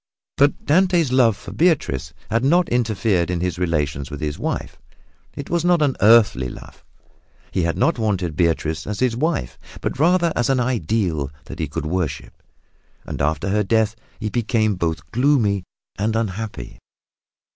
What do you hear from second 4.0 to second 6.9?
with his wife. It was not an earthly love.